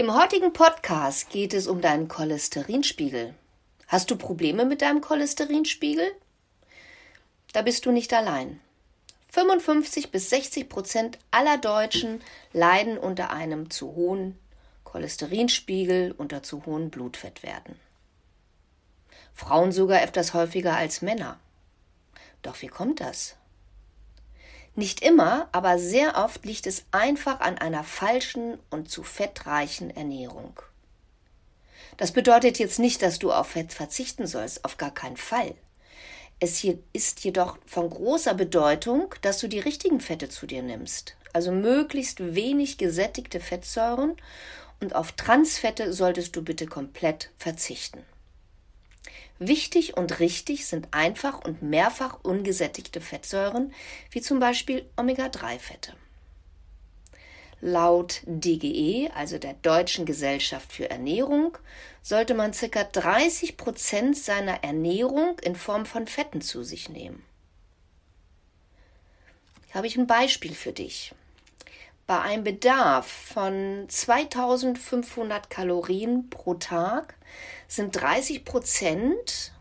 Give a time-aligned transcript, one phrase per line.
[0.00, 3.34] Im heutigen Podcast geht es um deinen Cholesterinspiegel.
[3.88, 6.12] Hast du Probleme mit deinem Cholesterinspiegel?
[7.52, 8.60] Da bist du nicht allein.
[9.30, 12.20] 55 bis 60 Prozent aller Deutschen
[12.52, 14.38] leiden unter einem zu hohen
[14.84, 17.74] Cholesterinspiegel, unter zu hohen Blutfettwerten.
[19.34, 21.40] Frauen sogar öfters häufiger als Männer.
[22.42, 23.34] Doch wie kommt das?
[24.78, 30.52] Nicht immer, aber sehr oft liegt es einfach an einer falschen und zu fettreichen Ernährung.
[31.96, 35.56] Das bedeutet jetzt nicht, dass du auf Fett verzichten sollst, auf gar keinen Fall.
[36.38, 41.50] Es ist jedoch von großer Bedeutung, dass du die richtigen Fette zu dir nimmst, also
[41.50, 44.14] möglichst wenig gesättigte Fettsäuren
[44.78, 48.04] und auf Transfette solltest du bitte komplett verzichten.
[49.38, 53.72] Wichtig und richtig sind einfach und mehrfach ungesättigte Fettsäuren,
[54.10, 55.94] wie zum Beispiel Omega-3-Fette.
[57.60, 61.56] Laut DGE, also der Deutschen Gesellschaft für Ernährung,
[62.02, 62.84] sollte man ca.
[62.84, 67.24] 30 Prozent seiner Ernährung in Form von Fetten zu sich nehmen.
[69.66, 71.14] Hier habe ich ein Beispiel für dich.
[72.08, 77.16] Bei einem Bedarf von 2500 Kalorien pro Tag
[77.66, 79.52] sind 30 Prozent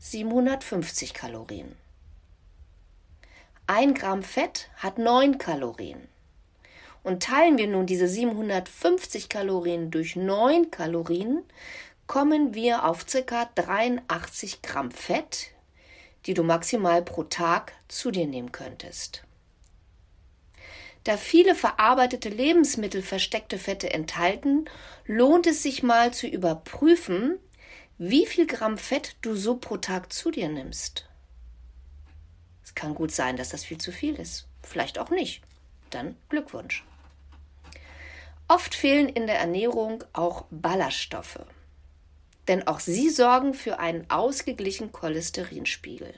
[0.00, 1.74] 750 Kalorien.
[3.66, 6.06] Ein Gramm Fett hat 9 Kalorien.
[7.02, 11.42] Und teilen wir nun diese 750 Kalorien durch 9 Kalorien,
[12.06, 13.48] kommen wir auf ca.
[13.54, 15.52] 83 Gramm Fett,
[16.26, 19.24] die du maximal pro Tag zu dir nehmen könntest.
[21.04, 24.64] Da viele verarbeitete Lebensmittel versteckte Fette enthalten,
[25.06, 27.38] lohnt es sich mal zu überprüfen,
[27.98, 31.06] wie viel Gramm Fett du so pro Tag zu dir nimmst.
[32.64, 34.48] Es kann gut sein, dass das viel zu viel ist.
[34.62, 35.42] Vielleicht auch nicht.
[35.90, 36.84] Dann Glückwunsch.
[38.48, 41.40] Oft fehlen in der Ernährung auch Ballaststoffe.
[42.48, 46.14] Denn auch sie sorgen für einen ausgeglichenen Cholesterinspiegel.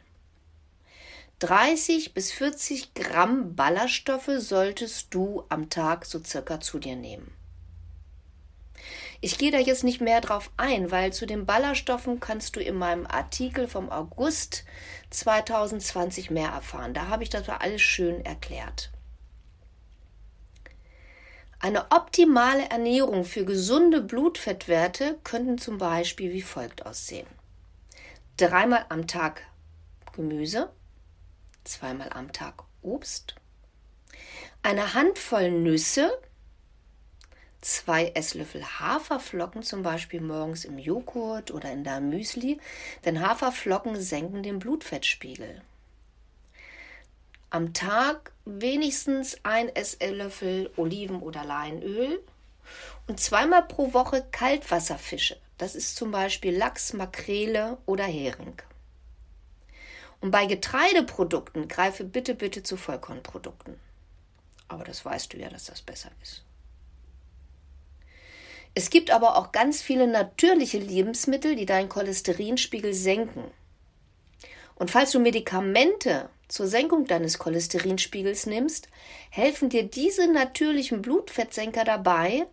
[1.38, 7.30] 30 bis 40 Gramm Ballaststoffe solltest du am Tag so circa zu dir nehmen.
[9.20, 12.76] Ich gehe da jetzt nicht mehr drauf ein, weil zu den Ballaststoffen kannst du in
[12.76, 14.64] meinem Artikel vom August
[15.10, 16.94] 2020 mehr erfahren.
[16.94, 18.90] Da habe ich das alles schön erklärt.
[21.58, 27.26] Eine optimale Ernährung für gesunde Blutfettwerte könnten zum Beispiel wie folgt aussehen.
[28.38, 29.42] Dreimal am Tag
[30.12, 30.70] Gemüse,
[31.68, 33.34] zweimal am Tag Obst,
[34.62, 36.10] eine Handvoll Nüsse,
[37.60, 42.60] zwei Esslöffel Haferflocken, zum Beispiel morgens im Joghurt oder in deinem Müsli,
[43.04, 45.62] denn Haferflocken senken den Blutfettspiegel.
[47.50, 52.22] Am Tag wenigstens ein Esslöffel Oliven- oder Leinöl
[53.06, 55.36] und zweimal pro Woche Kaltwasserfische.
[55.58, 58.60] Das ist zum Beispiel Lachs, Makrele oder Hering.
[60.20, 63.78] Und bei Getreideprodukten greife bitte, bitte zu Vollkornprodukten.
[64.68, 66.42] Aber das weißt du ja, dass das besser ist.
[68.74, 73.44] Es gibt aber auch ganz viele natürliche Lebensmittel, die deinen Cholesterinspiegel senken.
[74.74, 78.88] Und falls du Medikamente zur Senkung deines Cholesterinspiegels nimmst,
[79.30, 82.46] helfen dir diese natürlichen Blutfettsenker dabei,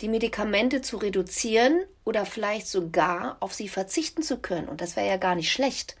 [0.00, 4.68] die Medikamente zu reduzieren oder vielleicht sogar auf sie verzichten zu können.
[4.68, 5.96] Und das wäre ja gar nicht schlecht,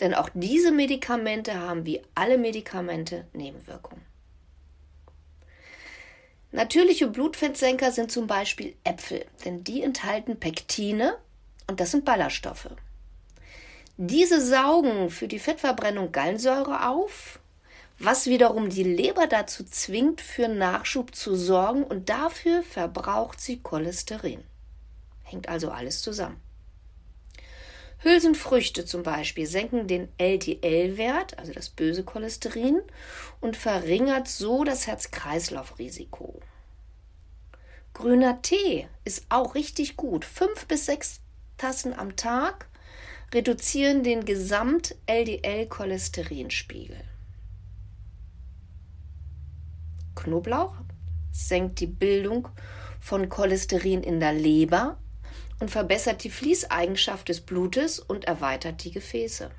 [0.00, 4.04] denn auch diese Medikamente haben wie alle Medikamente Nebenwirkungen.
[6.50, 11.18] Natürliche Blutfettsenker sind zum Beispiel Äpfel, denn die enthalten Pektine
[11.66, 12.70] und das sind Ballaststoffe.
[13.98, 17.37] Diese saugen für die Fettverbrennung Gallensäure auf
[17.98, 24.44] was wiederum die Leber dazu zwingt, für Nachschub zu sorgen und dafür verbraucht sie Cholesterin.
[25.24, 26.40] Hängt also alles zusammen.
[28.00, 32.80] Hülsenfrüchte zum Beispiel senken den LDL-Wert, also das böse Cholesterin,
[33.40, 36.40] und verringert so das Herz-Kreislauf-Risiko.
[37.94, 40.24] Grüner Tee ist auch richtig gut.
[40.24, 41.18] Fünf bis sechs
[41.56, 42.68] Tassen am Tag
[43.34, 47.00] reduzieren den Gesamt-LDL-Cholesterinspiegel.
[50.18, 50.74] Knoblauch
[51.32, 52.48] senkt die Bildung
[53.00, 54.98] von Cholesterin in der Leber
[55.60, 59.50] und verbessert die Fließeigenschaft des Blutes und erweitert die Gefäße.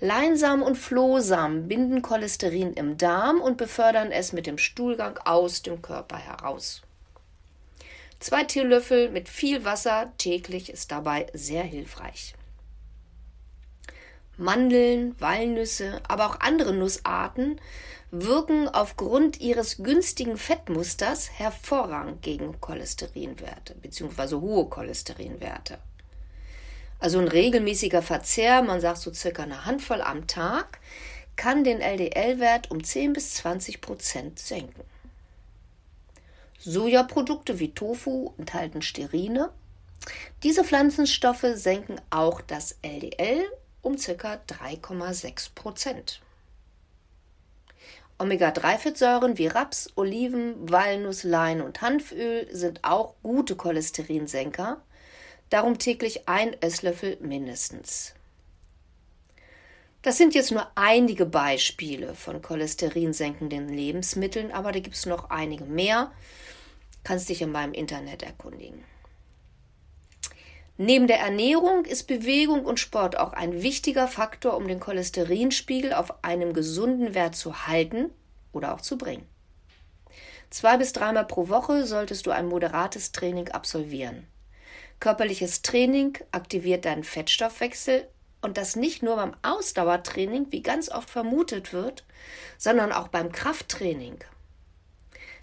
[0.00, 5.82] Leinsamen und Flohsamen binden Cholesterin im Darm und befördern es mit dem Stuhlgang aus dem
[5.82, 6.82] Körper heraus.
[8.18, 12.34] Zwei Teelöffel mit viel Wasser täglich ist dabei sehr hilfreich.
[14.40, 17.60] Mandeln, Walnüsse, aber auch andere Nussarten
[18.10, 24.36] wirken aufgrund ihres günstigen Fettmusters hervorragend gegen Cholesterinwerte bzw.
[24.36, 25.78] hohe Cholesterinwerte.
[26.98, 30.80] Also ein regelmäßiger Verzehr, man sagt so circa eine Handvoll am Tag,
[31.36, 34.82] kann den LDL-Wert um 10 bis 20 Prozent senken.
[36.58, 39.50] Sojaprodukte wie Tofu enthalten Sterine.
[40.42, 43.44] Diese Pflanzenstoffe senken auch das LDL
[43.82, 44.40] um ca.
[44.46, 46.20] 3,6 Prozent.
[48.18, 54.82] Omega-3-Fettsäuren wie Raps, Oliven, Walnuss, Lein und Hanföl sind auch gute Cholesterinsenker,
[55.48, 58.14] darum täglich ein Esslöffel mindestens.
[60.02, 65.64] Das sind jetzt nur einige Beispiele von cholesterinsenkenden Lebensmitteln, aber da gibt es noch einige
[65.64, 66.10] mehr.
[67.04, 68.82] Kannst dich in meinem Internet erkundigen.
[70.82, 76.24] Neben der Ernährung ist Bewegung und Sport auch ein wichtiger Faktor, um den Cholesterinspiegel auf
[76.24, 78.08] einem gesunden Wert zu halten
[78.52, 79.28] oder auch zu bringen.
[80.48, 84.26] Zwei bis dreimal pro Woche solltest du ein moderates Training absolvieren.
[85.00, 88.08] Körperliches Training aktiviert deinen Fettstoffwechsel
[88.40, 92.04] und das nicht nur beim Ausdauertraining, wie ganz oft vermutet wird,
[92.56, 94.16] sondern auch beim Krafttraining.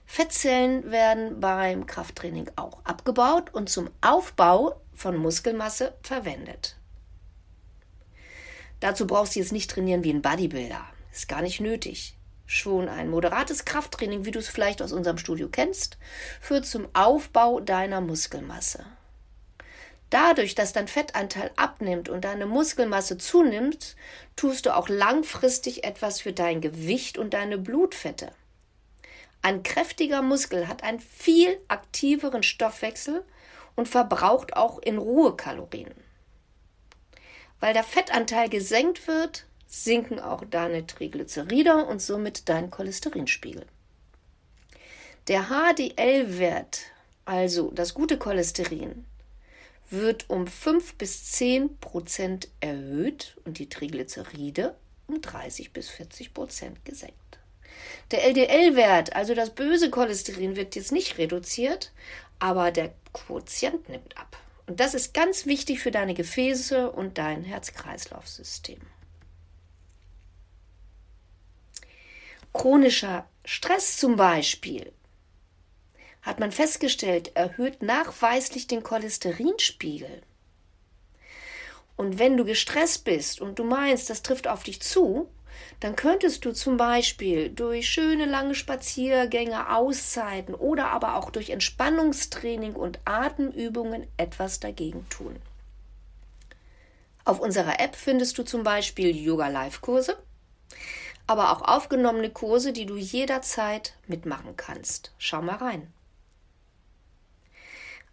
[0.07, 6.75] Fettzellen werden beim Krafttraining auch abgebaut und zum Aufbau von Muskelmasse verwendet.
[8.79, 10.83] Dazu brauchst du jetzt nicht trainieren wie ein Bodybuilder.
[11.11, 12.15] Ist gar nicht nötig.
[12.45, 15.97] Schon ein moderates Krafttraining, wie du es vielleicht aus unserem Studio kennst,
[16.41, 18.85] führt zum Aufbau deiner Muskelmasse.
[20.09, 23.97] Dadurch, dass dein Fettanteil abnimmt und deine Muskelmasse zunimmt,
[24.37, 28.31] tust du auch langfristig etwas für dein Gewicht und deine Blutfette.
[29.41, 33.23] Ein kräftiger Muskel hat einen viel aktiveren Stoffwechsel
[33.77, 35.93] und verbraucht auch in Ruhe Kalorien.
[37.61, 43.65] Weil der Fettanteil gesenkt wird, sinken auch deine Triglyceride und somit dein Cholesterinspiegel.
[45.27, 46.81] Der HDL-Wert,
[47.25, 49.05] also das gute Cholesterin,
[49.89, 54.75] wird um 5 bis 10 Prozent erhöht und die Triglyceride
[55.07, 57.36] um 30 bis 40 Prozent gesenkt.
[58.11, 61.91] Der LDL-Wert, also das böse Cholesterin, wird jetzt nicht reduziert,
[62.39, 64.37] aber der Quotient nimmt ab.
[64.65, 68.79] Und das ist ganz wichtig für deine Gefäße und dein Herz-Kreislauf-System.
[72.53, 74.91] Chronischer Stress zum Beispiel
[76.21, 80.21] hat man festgestellt, erhöht nachweislich den Cholesterinspiegel.
[81.95, 85.29] Und wenn du gestresst bist und du meinst, das trifft auf dich zu,
[85.79, 92.73] dann könntest du zum Beispiel durch schöne lange Spaziergänge, Auszeiten oder aber auch durch Entspannungstraining
[92.73, 95.35] und Atemübungen etwas dagegen tun.
[97.25, 100.17] Auf unserer App findest du zum Beispiel Yoga-Live-Kurse,
[101.27, 105.11] aber auch aufgenommene Kurse, die du jederzeit mitmachen kannst.
[105.17, 105.91] Schau mal rein.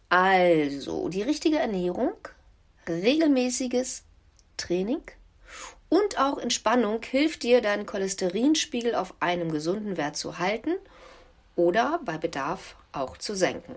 [0.09, 2.13] Also, die richtige Ernährung,
[2.89, 4.05] regelmäßiges
[4.57, 5.03] Training
[5.89, 10.73] und auch Entspannung hilft dir, deinen Cholesterinspiegel auf einem gesunden Wert zu halten
[11.57, 13.77] oder bei Bedarf auch zu senken.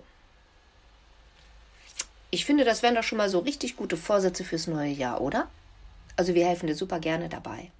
[2.30, 5.48] Ich finde, das wären doch schon mal so richtig gute Vorsätze fürs neue Jahr, oder?
[6.16, 7.70] Also wir helfen dir super gerne dabei.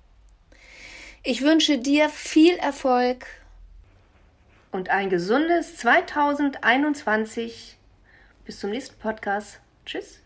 [1.23, 3.27] Ich wünsche dir viel Erfolg
[4.71, 7.77] und ein gesundes 2021.
[8.45, 9.61] Bis zum nächsten Podcast.
[9.85, 10.21] Tschüss.